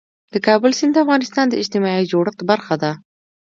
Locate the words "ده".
2.83-2.91